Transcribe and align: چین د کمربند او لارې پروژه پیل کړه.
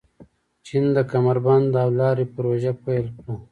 چین 0.65 0.83
د 0.95 0.97
کمربند 1.11 1.71
او 1.83 1.89
لارې 1.99 2.25
پروژه 2.35 2.71
پیل 2.83 3.05
کړه. 3.19 3.33